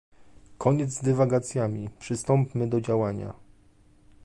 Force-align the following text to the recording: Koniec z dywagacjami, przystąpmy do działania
Koniec 0.57 0.91
z 0.93 1.01
dywagacjami, 1.03 1.89
przystąpmy 1.99 2.67
do 2.67 2.81
działania 2.81 3.33